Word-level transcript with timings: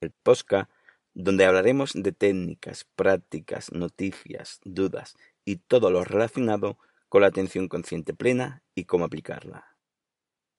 El 0.00 0.10
podcast 0.10 0.70
donde 1.14 1.46
hablaremos 1.46 1.92
de 1.94 2.12
técnicas, 2.12 2.86
prácticas, 2.94 3.72
noticias, 3.72 4.60
dudas 4.64 5.16
y 5.46 5.56
todo 5.56 5.90
lo 5.90 6.04
relacionado 6.04 6.78
con 7.08 7.22
la 7.22 7.28
atención 7.28 7.68
consciente 7.68 8.12
plena 8.12 8.62
y 8.74 8.84
cómo 8.84 9.06
aplicarla. 9.06 9.76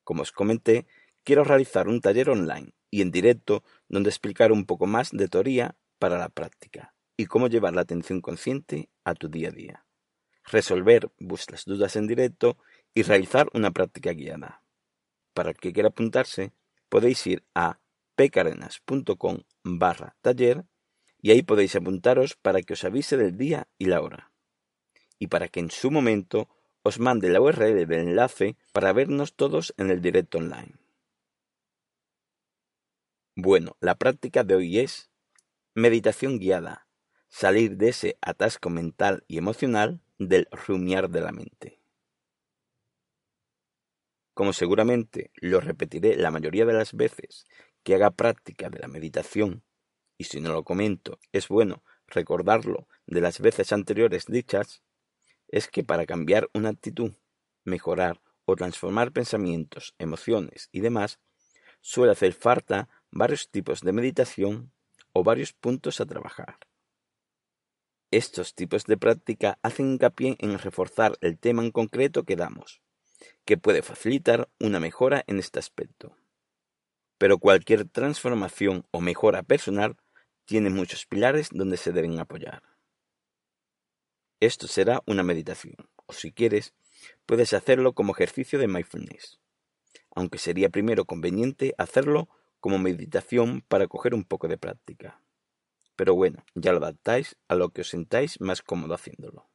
Como 0.04 0.24
os 0.24 0.32
comenté, 0.32 0.88
quiero 1.24 1.44
realizar 1.44 1.88
un 1.88 2.02
taller 2.02 2.32
online 2.32 2.72
y 2.90 3.02
en 3.02 3.12
directo 3.12 3.64
donde 3.88 4.10
explicar 4.10 4.52
un 4.52 4.66
poco 4.66 4.88
más 4.88 5.12
de 5.12 5.28
teoría 5.28 5.76
para 6.00 6.18
la 6.18 6.30
práctica 6.30 6.96
y 7.18 7.28
cómo 7.28 7.48
llevar 7.48 7.74
la 7.74 7.82
atención 7.82 8.22
consciente 8.22 8.90
a 9.04 9.14
tu 9.14 9.28
día 9.28 9.50
a 9.50 9.52
día, 9.52 9.86
resolver 10.46 11.12
vuestras 11.20 11.66
dudas 11.66 11.96
en 11.96 12.08
directo 12.08 12.58
y 12.96 13.04
realizar 13.04 13.50
una 13.54 13.70
práctica 13.72 14.14
guiada. 14.14 14.64
Para 15.34 15.50
el 15.50 15.58
que 15.58 15.74
quiera 15.74 15.90
apuntarse, 15.90 16.54
podéis 16.90 17.28
ir 17.28 17.44
a 17.54 17.80
pcarenas.com 18.18 19.44
barra 19.64 20.16
taller 20.22 20.66
y 21.22 21.32
ahí 21.32 21.44
podéis 21.44 21.76
apuntaros 21.76 22.36
para 22.36 22.62
que 22.62 22.74
os 22.74 22.84
avise 22.84 23.16
del 23.16 23.38
día 23.38 23.68
y 23.78 23.86
la 23.86 24.02
hora. 24.02 24.32
Y 25.20 25.28
para 25.28 25.48
que 25.48 25.60
en 25.60 25.72
su 25.72 25.92
momento 25.92 26.50
os 26.84 27.00
mande 27.00 27.30
la 27.30 27.42
URL 27.42 27.86
del 27.86 28.10
enlace 28.10 28.58
para 28.74 28.94
vernos 28.94 29.36
todos 29.36 29.74
en 29.78 29.90
el 29.90 30.02
directo 30.02 30.38
online. 30.40 30.76
Bueno, 33.36 33.78
la 33.80 33.96
práctica 33.96 34.44
de 34.44 34.56
hoy 34.56 34.80
es 34.80 35.12
meditación 35.76 36.40
guiada, 36.40 36.88
salir 37.30 37.78
de 37.78 37.90
ese 37.90 38.18
atasco 38.22 38.70
mental 38.70 39.24
y 39.28 39.38
emocional 39.38 40.02
del 40.18 40.48
rumiar 40.52 41.10
de 41.10 41.22
la 41.22 41.32
mente. 41.32 41.80
Como 44.34 44.54
seguramente 44.54 45.32
lo 45.36 45.60
repetiré 45.60 46.16
la 46.16 46.32
mayoría 46.32 46.66
de 46.66 46.74
las 46.74 46.94
veces 46.94 47.46
que 47.88 47.96
haga 47.96 48.12
práctica 48.12 48.70
de 48.70 48.80
la 48.80 48.90
meditación, 48.90 49.64
y 50.18 50.26
si 50.26 50.42
no 50.42 50.52
lo 50.52 50.66
comento, 50.66 51.22
es 51.32 51.48
bueno 51.48 51.86
recordarlo 52.06 52.90
de 53.06 53.22
las 53.22 53.40
veces 53.40 53.72
anteriores 53.72 54.26
dichas, 54.26 54.84
es 55.48 55.70
que 55.70 55.86
para 55.86 56.06
cambiar 56.06 56.50
una 56.54 56.68
actitud, 56.68 57.14
mejorar 57.64 58.20
o 58.44 58.58
transformar 58.58 59.14
pensamientos, 59.14 59.96
emociones 60.00 60.68
y 60.74 60.82
demás, 60.82 61.22
suele 61.80 62.12
hacer 62.12 62.34
falta 62.34 62.90
varios 63.10 63.50
tipos 63.52 63.80
de 63.80 63.94
meditación 63.94 64.74
o 65.14 65.24
varios 65.24 65.54
puntos 65.54 66.02
a 66.02 66.06
trabajar. 66.06 66.58
Estos 68.12 68.54
tipos 68.54 68.84
de 68.84 68.98
práctica 68.98 69.60
hacen 69.62 69.94
hincapié 69.94 70.36
en 70.40 70.60
reforzar 70.60 71.18
el 71.22 71.40
tema 71.40 71.64
en 71.64 71.72
concreto 71.72 72.26
que 72.26 72.36
damos, 72.36 72.82
que 73.46 73.56
puede 73.56 73.82
facilitar 73.82 74.50
una 74.60 74.82
mejora 74.82 75.24
en 75.26 75.40
este 75.40 75.60
aspecto. 75.60 76.18
Pero 77.18 77.40
cualquier 77.40 77.88
transformación 77.88 78.86
o 78.92 79.02
mejora 79.02 79.44
personal 79.44 79.98
tiene 80.46 80.70
muchos 80.70 81.06
pilares 81.06 81.50
donde 81.52 81.78
se 81.78 81.92
deben 81.92 82.20
apoyar. 82.20 82.64
Esto 84.40 84.68
será 84.68 85.02
una 85.08 85.24
meditación, 85.24 85.76
o 86.06 86.14
si 86.14 86.32
quieres, 86.32 86.74
puedes 87.26 87.54
hacerlo 87.54 87.94
como 87.94 88.14
ejercicio 88.14 88.60
de 88.60 88.68
mindfulness, 88.68 89.40
aunque 90.16 90.38
sería 90.38 90.70
primero 90.70 91.06
conveniente 91.06 91.74
hacerlo 91.78 92.30
como 92.60 92.78
meditación 92.78 93.62
para 93.68 93.88
coger 93.88 94.14
un 94.14 94.24
poco 94.24 94.48
de 94.48 94.58
práctica. 94.58 95.22
Pero 95.96 96.14
bueno, 96.14 96.46
ya 96.54 96.72
lo 96.72 96.78
adaptáis 96.78 97.36
a 97.48 97.56
lo 97.56 97.70
que 97.70 97.82
os 97.82 97.90
sentáis 97.90 98.40
más 98.40 98.62
cómodo 98.62 98.94
haciéndolo. 98.94 99.50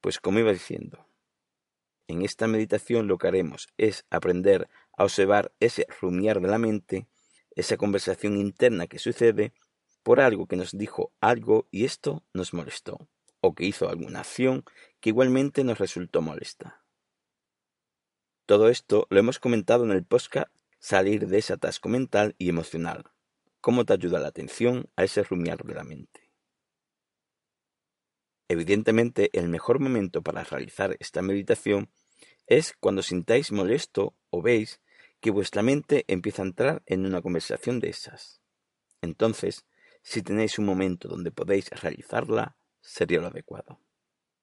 Pues 0.00 0.18
como 0.20 0.38
iba 0.38 0.52
diciendo, 0.52 1.06
en 2.08 2.22
esta 2.22 2.46
meditación 2.46 3.06
lo 3.06 3.18
que 3.18 3.28
haremos 3.28 3.68
es 3.76 4.04
aprender 4.10 4.68
a 4.96 5.04
observar 5.04 5.52
ese 5.60 5.86
rumiar 6.00 6.40
de 6.40 6.48
la 6.48 6.58
mente, 6.58 7.06
esa 7.56 7.76
conversación 7.76 8.38
interna 8.38 8.86
que 8.86 8.98
sucede 8.98 9.52
por 10.02 10.20
algo 10.20 10.46
que 10.46 10.56
nos 10.56 10.76
dijo 10.76 11.12
algo 11.20 11.66
y 11.70 11.84
esto 11.84 12.24
nos 12.32 12.52
molestó, 12.52 13.08
o 13.40 13.54
que 13.54 13.64
hizo 13.64 13.88
alguna 13.88 14.20
acción 14.20 14.64
que 15.00 15.10
igualmente 15.10 15.64
nos 15.64 15.78
resultó 15.78 16.20
molesta. 16.20 16.84
Todo 18.46 18.68
esto 18.68 19.06
lo 19.08 19.18
hemos 19.18 19.38
comentado 19.38 19.84
en 19.84 19.90
el 19.90 20.04
podcast 20.04 20.48
salir 20.78 21.26
de 21.28 21.38
ese 21.38 21.54
atasco 21.54 21.88
mental 21.88 22.34
y 22.36 22.50
emocional. 22.50 23.04
¿Cómo 23.62 23.86
te 23.86 23.94
ayuda 23.94 24.20
la 24.20 24.28
atención 24.28 24.90
a 24.96 25.04
ese 25.04 25.22
rumiar 25.22 25.64
de 25.64 25.74
la 25.74 25.84
mente? 25.84 26.30
Evidentemente, 28.48 29.30
el 29.32 29.48
mejor 29.48 29.80
momento 29.80 30.20
para 30.20 30.44
realizar 30.44 30.94
esta 31.00 31.22
meditación 31.22 31.90
es 32.46 32.74
cuando 32.78 33.02
sintáis 33.02 33.50
molesto 33.52 34.14
o 34.28 34.42
veis 34.42 34.82
que 35.24 35.30
vuestra 35.30 35.62
mente 35.62 36.04
empieza 36.06 36.42
a 36.42 36.44
entrar 36.44 36.82
en 36.84 37.06
una 37.06 37.22
conversación 37.22 37.80
de 37.80 37.88
esas. 37.88 38.42
Entonces, 39.00 39.64
si 40.02 40.20
tenéis 40.20 40.58
un 40.58 40.66
momento 40.66 41.08
donde 41.08 41.30
podéis 41.30 41.70
realizarla, 41.70 42.58
sería 42.82 43.22
lo 43.22 43.28
adecuado. 43.28 43.80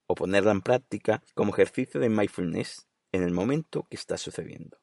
O 0.07 0.15
ponerla 0.15 0.49
en 0.49 0.61
práctica 0.61 1.21
como 1.35 1.53
ejercicio 1.53 1.99
de 1.99 2.09
mindfulness 2.09 2.87
en 3.11 3.21
el 3.21 3.29
momento 3.29 3.85
que 3.91 3.95
está 3.95 4.17
sucediendo. 4.17 4.79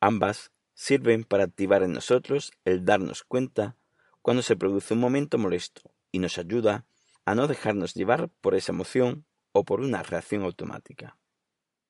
Ambas 0.00 0.52
sirven 0.72 1.24
para 1.24 1.44
activar 1.44 1.82
en 1.82 1.92
nosotros 1.92 2.50
el 2.64 2.86
darnos 2.86 3.24
cuenta 3.24 3.76
cuando 4.22 4.42
se 4.42 4.56
produce 4.56 4.94
un 4.94 5.00
momento 5.00 5.36
molesto 5.36 5.92
y 6.12 6.18
nos 6.18 6.38
ayuda 6.38 6.86
a 7.26 7.34
no 7.34 7.46
dejarnos 7.46 7.92
llevar 7.92 8.30
por 8.40 8.54
esa 8.54 8.72
emoción 8.72 9.26
o 9.52 9.66
por 9.66 9.82
una 9.82 10.02
reacción 10.02 10.44
automática, 10.44 11.18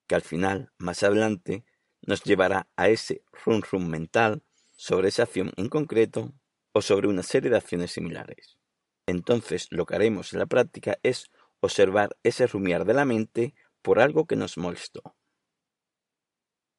que 0.09 0.17
al 0.17 0.23
final, 0.23 0.73
más 0.79 1.05
adelante, 1.05 1.65
nos 2.07 2.23
llevará 2.23 2.69
a 2.77 2.89
ese 2.89 3.23
rum 3.45 3.61
rum 3.71 3.87
mental 3.87 4.43
sobre 4.77 5.09
esa 5.09 5.25
acción 5.25 5.53
en 5.57 5.69
concreto 5.69 6.33
o 6.73 6.83
sobre 6.83 7.09
una 7.09 7.23
serie 7.23 7.51
de 7.51 7.57
acciones 7.57 7.93
similares. 7.93 8.59
Entonces 9.07 9.67
lo 9.71 9.87
que 9.87 9.95
haremos 9.95 10.33
en 10.33 10.39
la 10.39 10.47
práctica 10.47 10.99
es 11.03 11.31
observar 11.61 12.17
ese 12.23 12.47
rumiar 12.47 12.85
de 12.85 12.95
la 12.95 13.05
mente 13.05 13.55
por 13.83 14.01
algo 14.01 14.27
que 14.27 14.37
nos 14.37 14.59
molestó. 14.59 15.17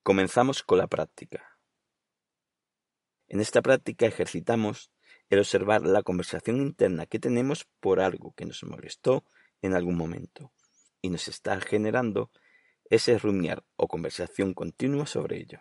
Comenzamos 0.03 0.63
con 0.63 0.77
la 0.77 0.87
práctica. 0.87 1.59
En 3.27 3.41
esta 3.41 3.61
práctica 3.61 4.05
ejercitamos 4.05 4.91
el 5.29 5.39
observar 5.39 5.81
la 5.81 6.03
conversación 6.03 6.57
interna 6.57 7.05
que 7.05 7.19
tenemos 7.19 7.67
por 7.79 7.99
algo 7.99 8.33
que 8.35 8.45
nos 8.45 8.63
molestó 8.63 9.25
en 9.61 9.73
algún 9.73 9.97
momento 9.97 10.53
y 11.01 11.09
nos 11.09 11.27
está 11.27 11.59
generando 11.59 12.31
ese 12.89 13.17
rumiar 13.17 13.65
o 13.75 13.87
conversación 13.87 14.53
continua 14.53 15.05
sobre 15.05 15.37
ello. 15.37 15.59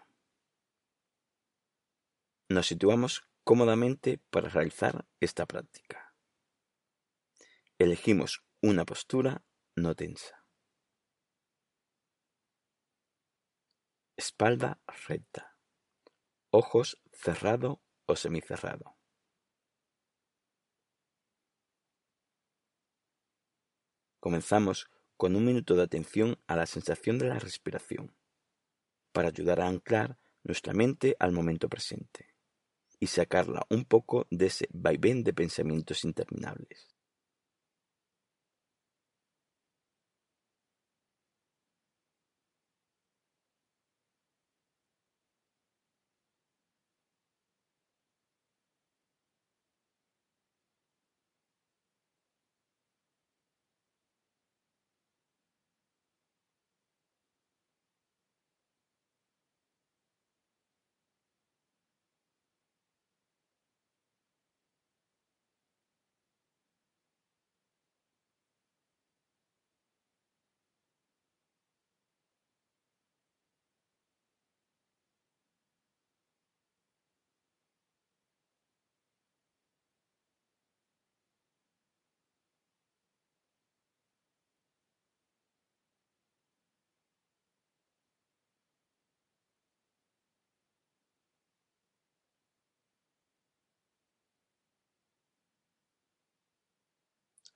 Nos 2.48 2.66
situamos 2.66 3.28
cómodamente 3.44 4.18
para 4.30 4.48
realizar 4.48 5.06
esta 5.20 5.46
práctica. 5.46 6.14
Elegimos 7.78 8.44
una 8.62 8.84
postura 8.84 9.44
no 9.74 9.94
tensa. 9.94 10.44
Espalda 14.16 14.80
recta. 15.08 15.56
Ojos 16.50 17.02
cerrado 17.12 17.82
o 18.06 18.16
semicerrado. 18.16 18.96
Comenzamos 24.20 24.90
con 25.16 25.36
un 25.36 25.44
minuto 25.44 25.74
de 25.74 25.82
atención 25.82 26.38
a 26.46 26.56
la 26.56 26.66
sensación 26.66 27.18
de 27.18 27.28
la 27.28 27.38
respiración, 27.38 28.14
para 29.12 29.28
ayudar 29.28 29.60
a 29.60 29.68
anclar 29.68 30.18
nuestra 30.42 30.72
mente 30.72 31.16
al 31.18 31.32
momento 31.32 31.68
presente 31.68 32.34
y 33.00 33.06
sacarla 33.08 33.66
un 33.70 33.84
poco 33.84 34.26
de 34.30 34.46
ese 34.46 34.68
vaivén 34.72 35.24
de 35.24 35.32
pensamientos 35.32 36.04
interminables. 36.04 36.95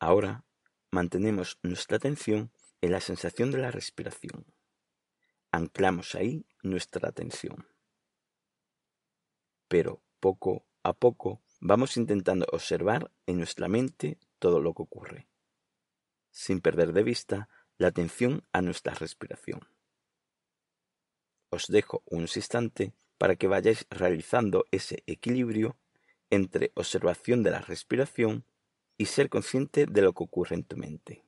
Ahora 0.00 0.47
mantenemos 0.91 1.58
nuestra 1.62 1.99
atención 1.99 2.50
en 2.81 2.93
la 2.93 3.02
sensación 3.02 3.50
de 3.50 3.58
la 3.58 3.70
respiración. 3.70 4.47
Anclamos 5.52 6.14
ahí 6.14 6.47
nuestra 6.62 7.11
atención. 7.11 7.69
Pero 9.69 10.02
poco 10.19 10.64
a 10.82 10.94
poco 10.94 11.43
vamos 11.61 11.99
intentando 11.99 12.47
observar 12.50 13.12
en 13.26 13.37
nuestra 13.37 13.69
mente 13.69 14.19
todo 14.38 14.61
lo 14.61 14.73
que 14.73 14.82
ocurre, 14.82 15.29
sin 16.31 16.62
perder 16.62 16.94
de 16.94 17.03
vista 17.03 17.50
la 17.76 17.88
atención 17.88 18.43
a 18.53 18.62
nuestra 18.62 18.94
respiración. 18.94 19.69
Os 21.50 21.67
dejo 21.67 22.03
unos 22.06 22.38
instantes 22.38 22.93
para 23.19 23.37
que 23.37 23.49
vayáis 23.49 23.87
realizando 23.91 24.64
ese 24.70 25.03
equilibrio 25.06 25.76
entre 26.31 26.73
observación 26.75 27.43
de 27.43 27.50
la 27.50 27.61
respiración 27.61 28.46
y 29.00 29.06
ser 29.06 29.31
consciente 29.31 29.87
de 29.87 30.02
lo 30.02 30.12
que 30.12 30.25
ocurre 30.25 30.56
en 30.56 30.64
tu 30.64 30.76
mente. 30.76 31.25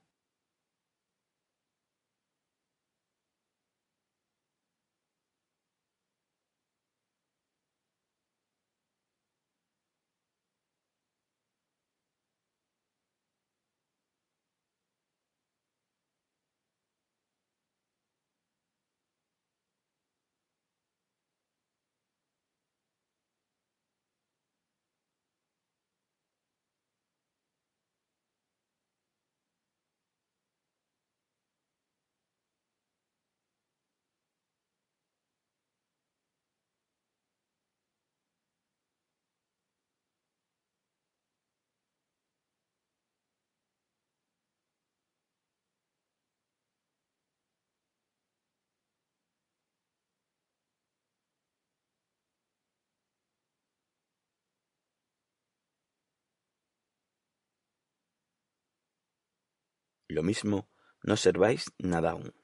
Lo 60.12 60.22
mismo, 60.22 60.68
no 61.02 61.14
observáis 61.14 61.72
nada 61.78 62.10
aún. 62.10 62.34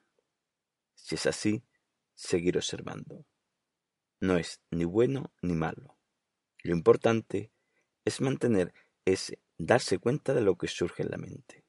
Si 0.95 1.17
es 1.17 1.27
así, 1.27 1.67
seguir 2.15 2.57
observando. 2.57 3.27
No 4.21 4.39
es 4.39 4.63
ni 4.71 4.87
bueno 4.87 5.35
ni 5.43 5.53
malo. 5.53 5.99
Lo 6.63 6.73
importante 6.75 7.53
es 8.07 8.23
mantener 8.23 8.73
ese 9.05 9.43
darse 9.59 9.99
cuenta 9.99 10.33
de 10.33 10.41
lo 10.41 10.57
que 10.57 10.67
surge 10.67 11.03
en 11.03 11.11
la 11.11 11.19
mente. 11.19 11.67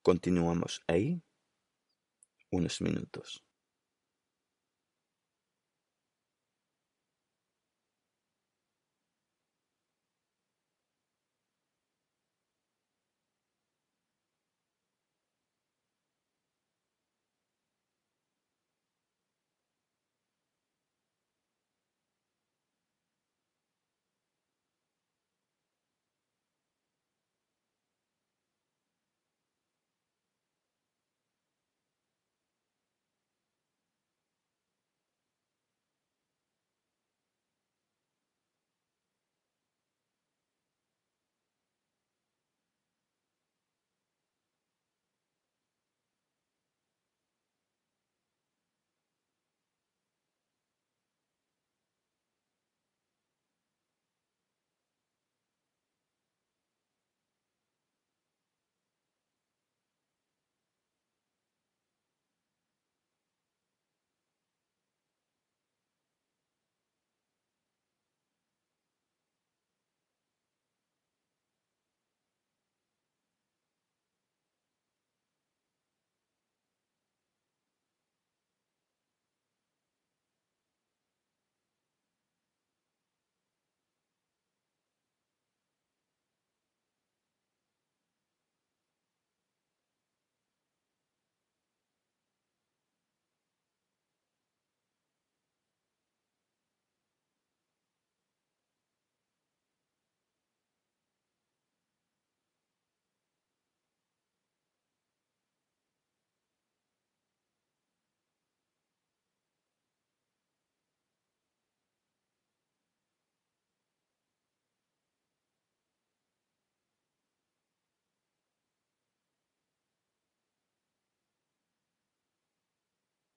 Continuamos 0.00 0.82
ahí 0.86 1.22
unos 2.50 2.80
minutos. 2.80 3.44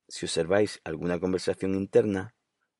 Si 0.07 0.25
observáis 0.25 0.79
alguna 0.83 1.19
conversación 1.19 1.75
interna, 1.75 2.35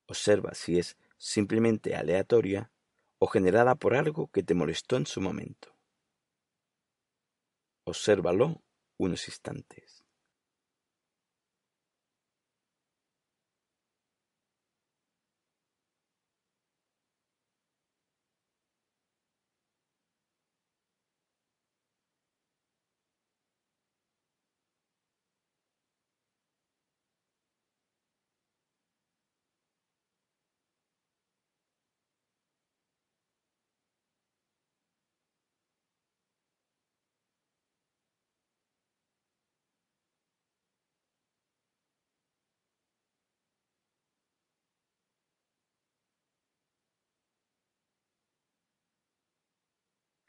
observa 0.08 0.54
si 0.54 0.80
es 0.80 0.98
simplemente 1.18 1.96
aleatoria 1.96 2.72
o 3.20 3.28
generada 3.28 3.76
por 3.76 3.96
algo 3.96 4.28
que 4.32 4.44
te 4.44 4.54
molestó 4.54 4.96
en 4.96 5.06
su 5.06 5.20
momento. 5.20 5.76
Obsérvalo 7.86 8.62
unos 8.98 9.28
instantes. 9.28 10.07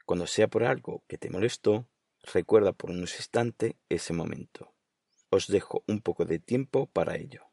Cuando 0.09 0.25
sea 0.25 0.47
por 0.47 0.63
algo 0.63 1.03
que 1.07 1.19
te 1.19 1.29
molestó, 1.29 1.87
recuerda 2.33 2.73
por 2.73 2.89
unos 2.89 3.13
instantes 3.17 3.75
ese 3.89 4.11
momento. 4.11 4.73
Os 5.29 5.45
dejo 5.45 5.83
un 5.85 6.01
poco 6.01 6.25
de 6.25 6.39
tiempo 6.39 6.87
para 6.87 7.15
ello. 7.15 7.43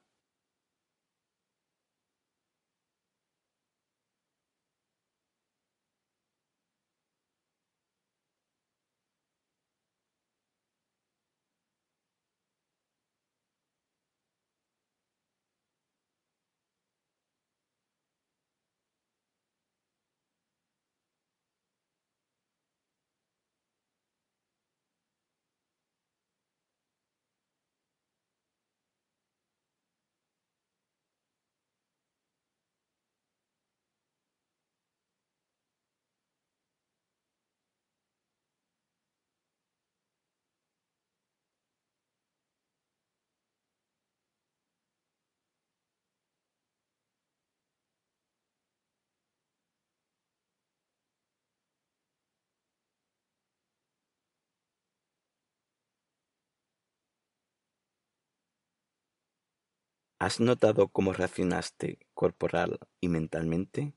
¿Has 60.18 60.40
notado 60.40 60.88
cómo 60.88 61.12
reaccionaste 61.12 61.98
corporal 62.14 62.78
y 63.00 63.08
mentalmente? 63.08 63.94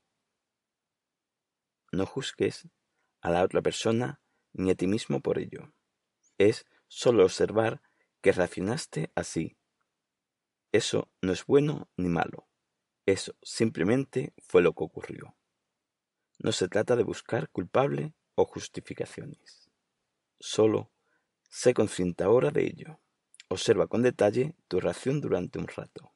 No 1.94 2.06
juzgues 2.06 2.68
a 3.22 3.30
la 3.30 3.42
otra 3.42 3.62
persona 3.62 4.22
ni 4.52 4.70
a 4.70 4.76
ti 4.76 4.86
mismo 4.86 5.22
por 5.22 5.40
ello. 5.40 5.74
Es 6.38 6.66
solo 6.90 7.24
observar 7.24 7.82
que 8.22 8.34
reaccionaste 8.34 9.14
así. 9.16 9.58
Eso 10.74 11.10
no 11.22 11.32
es 11.32 11.46
bueno 11.46 11.90
ni 11.96 12.10
malo. 12.10 12.50
Eso 13.06 13.34
simplemente 13.42 14.34
fue 14.40 14.62
lo 14.62 14.74
que 14.74 14.84
ocurrió. 14.84 15.38
No 16.38 16.52
se 16.52 16.68
trata 16.68 16.98
de 16.98 17.04
buscar 17.04 17.50
culpable 17.50 18.14
o 18.36 18.44
justificaciones. 18.44 19.72
Solo 20.38 20.92
sé 21.50 21.74
consciente 21.74 22.26
ahora 22.26 22.52
de 22.52 22.66
ello. 22.66 23.00
Observa 23.52 23.88
con 23.88 24.04
detalle 24.04 24.54
tu 24.68 24.80
reacción 24.80 25.22
durante 25.22 25.58
un 25.58 25.68
rato. 25.68 26.12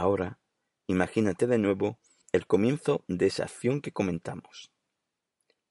Ahora, 0.00 0.38
imagínate 0.86 1.46
de 1.46 1.58
nuevo 1.58 1.98
el 2.32 2.46
comienzo 2.46 3.04
de 3.06 3.26
esa 3.26 3.42
acción 3.42 3.82
que 3.82 3.92
comentamos. 3.92 4.72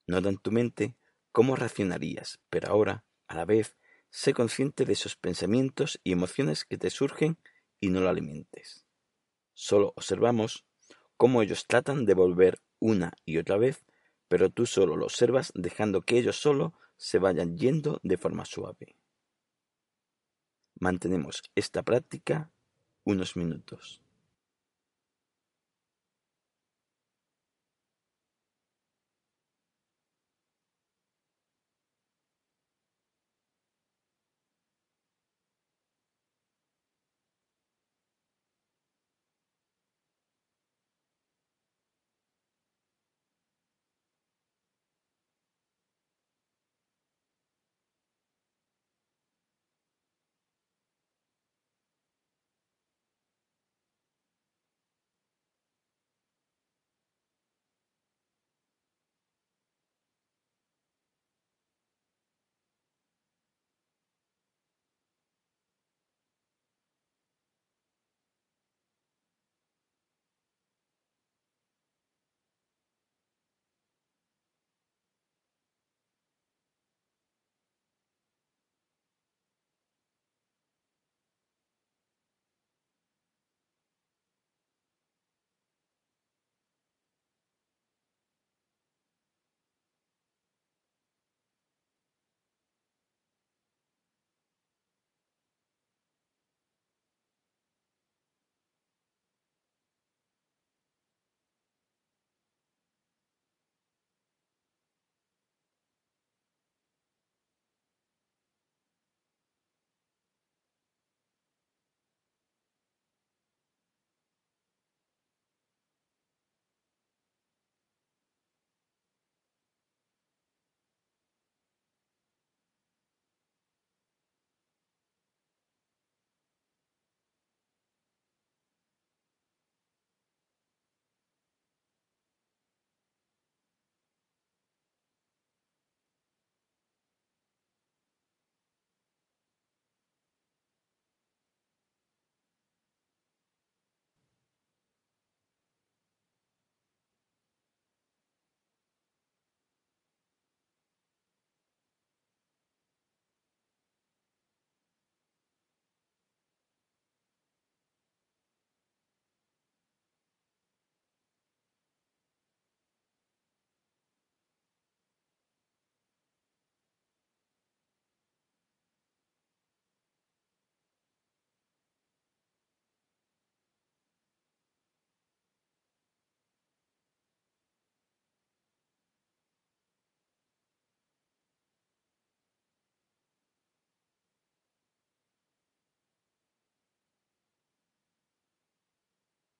Nota 0.05 0.29
en 0.29 0.37
tu 0.37 0.51
mente 0.51 0.95
cómo 1.31 1.55
reaccionarías, 1.55 2.39
pero 2.51 2.69
ahora, 2.69 3.05
a 3.27 3.33
la 3.33 3.45
vez, 3.45 3.75
sé 4.11 4.35
consciente 4.35 4.85
de 4.85 4.93
esos 4.93 5.15
pensamientos 5.15 5.99
y 6.03 6.11
emociones 6.11 6.63
que 6.63 6.77
te 6.77 6.91
surgen 6.91 7.39
y 7.79 7.89
no 7.89 8.01
lo 8.01 8.09
alimentes. 8.09 8.85
Solo 9.55 9.93
observamos 9.95 10.63
cómo 11.17 11.41
ellos 11.41 11.65
tratan 11.65 12.05
de 12.05 12.13
volver 12.13 12.61
una 12.77 13.13
y 13.25 13.39
otra 13.39 13.57
vez, 13.57 13.83
pero 14.27 14.51
tú 14.51 14.67
solo 14.67 14.95
lo 14.95 15.05
observas 15.05 15.51
dejando 15.55 16.03
que 16.03 16.19
ellos 16.19 16.39
solo 16.39 16.75
se 16.97 17.17
vayan 17.17 17.57
yendo 17.57 17.99
de 18.03 18.19
forma 18.19 18.45
suave. 18.45 18.95
Mantenemos 20.79 21.41
esta 21.55 21.81
práctica 21.81 22.51
unos 23.05 23.35
minutos. 23.35 24.03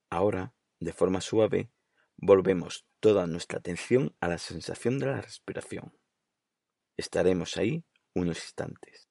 Ahora, 0.09 0.53
de 0.79 0.93
forma 0.93 1.21
suave, 1.21 1.71
volvemos 2.17 2.85
toda 2.99 3.27
nuestra 3.27 3.59
atención 3.59 4.15
a 4.19 4.27
la 4.27 4.37
sensación 4.37 4.99
de 4.99 5.07
la 5.07 5.21
respiración. 5.21 5.93
Estaremos 6.97 7.57
ahí 7.57 7.85
unos 8.15 8.37
instantes. 8.39 9.08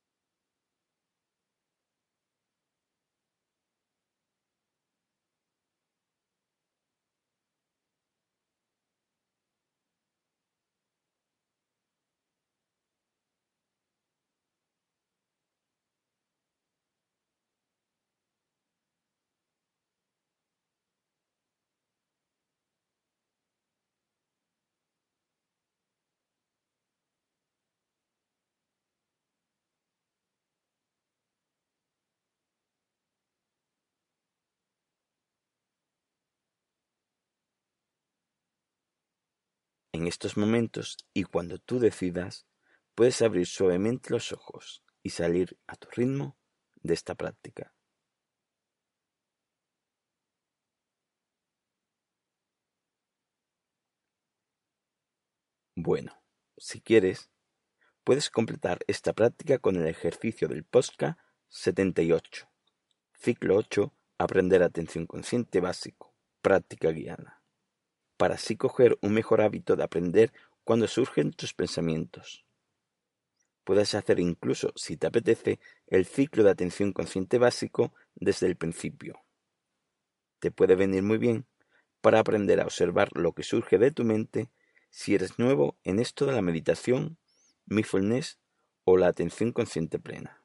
En 39.98 40.06
estos 40.06 40.36
momentos 40.36 40.96
y 41.12 41.24
cuando 41.24 41.58
tú 41.58 41.80
decidas, 41.80 42.46
puedes 42.94 43.20
abrir 43.20 43.48
suavemente 43.48 44.10
los 44.10 44.30
ojos 44.30 44.84
y 45.02 45.10
salir 45.10 45.58
a 45.66 45.74
tu 45.74 45.88
ritmo 45.90 46.38
de 46.76 46.94
esta 46.94 47.16
práctica. 47.16 47.74
Bueno, 55.74 56.12
si 56.56 56.80
quieres, 56.80 57.28
puedes 58.04 58.30
completar 58.30 58.78
esta 58.86 59.12
práctica 59.14 59.58
con 59.58 59.74
el 59.74 59.88
ejercicio 59.88 60.46
del 60.46 60.62
POSCA 60.62 61.18
78. 61.48 62.48
Ciclo 63.14 63.56
8. 63.56 63.92
Aprender 64.18 64.62
atención 64.62 65.06
consciente 65.08 65.58
básico. 65.58 66.14
Práctica 66.40 66.92
guiada. 66.92 67.37
Para 68.18 68.34
así 68.34 68.56
coger 68.56 68.98
un 69.00 69.14
mejor 69.14 69.40
hábito 69.40 69.76
de 69.76 69.84
aprender 69.84 70.32
cuando 70.64 70.86
surgen 70.86 71.32
tus 71.32 71.54
pensamientos. 71.54 72.44
Puedes 73.64 73.94
hacer 73.94 74.18
incluso, 74.18 74.72
si 74.76 74.96
te 74.96 75.06
apetece, 75.06 75.60
el 75.86 76.04
ciclo 76.04 76.42
de 76.42 76.50
atención 76.50 76.92
consciente 76.92 77.38
básico 77.38 77.94
desde 78.14 78.46
el 78.46 78.56
principio. 78.56 79.22
Te 80.40 80.50
puede 80.50 80.74
venir 80.74 81.02
muy 81.02 81.18
bien 81.18 81.46
para 82.00 82.18
aprender 82.18 82.60
a 82.60 82.64
observar 82.64 83.10
lo 83.14 83.32
que 83.32 83.42
surge 83.42 83.78
de 83.78 83.90
tu 83.90 84.04
mente 84.04 84.50
si 84.90 85.14
eres 85.14 85.38
nuevo 85.38 85.76
en 85.84 85.98
esto 85.98 86.26
de 86.26 86.32
la 86.32 86.42
meditación, 86.42 87.18
mindfulness 87.66 88.38
o 88.84 88.96
la 88.96 89.08
atención 89.08 89.52
consciente 89.52 89.98
plena. 89.98 90.42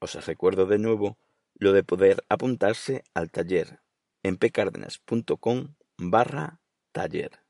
Os 0.00 0.14
recuerdo 0.26 0.66
de 0.66 0.78
nuevo 0.78 1.18
lo 1.54 1.72
de 1.72 1.84
poder 1.84 2.24
apuntarse 2.28 3.04
al 3.14 3.30
taller 3.30 3.81
en 4.22 4.36
pcardenas.com 4.36 5.74
barra 5.98 6.60
taller 6.92 7.40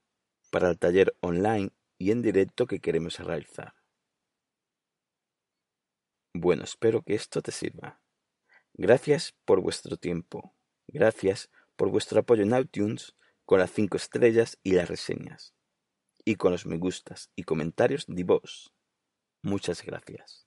para 0.50 0.70
el 0.70 0.78
taller 0.78 1.16
online 1.20 1.70
y 1.98 2.10
en 2.10 2.22
directo 2.22 2.66
que 2.66 2.80
queremos 2.80 3.18
realizar. 3.18 3.74
Bueno, 6.34 6.64
espero 6.64 7.02
que 7.02 7.14
esto 7.14 7.42
te 7.42 7.52
sirva. 7.52 8.00
Gracias 8.74 9.34
por 9.44 9.60
vuestro 9.60 9.96
tiempo. 9.96 10.54
Gracias 10.88 11.50
por 11.76 11.90
vuestro 11.90 12.20
apoyo 12.20 12.42
en 12.42 12.56
iTunes 12.58 13.14
con 13.44 13.58
las 13.58 13.70
5 13.70 13.96
estrellas 13.96 14.58
y 14.62 14.72
las 14.72 14.88
reseñas. 14.88 15.54
Y 16.24 16.36
con 16.36 16.52
los 16.52 16.66
me 16.66 16.78
gustas 16.78 17.30
y 17.36 17.42
comentarios 17.42 18.06
de 18.06 18.24
vos. 18.24 18.72
Muchas 19.42 19.82
gracias. 19.82 20.41